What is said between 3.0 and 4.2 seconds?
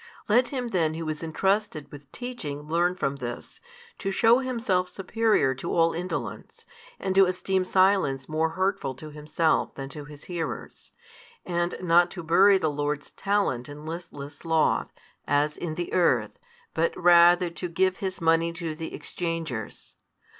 this, to